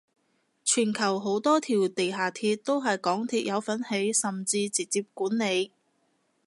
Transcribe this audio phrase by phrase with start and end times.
[0.63, 5.73] 全球好多條地下鐵都係港鐵有份起甚至直接管理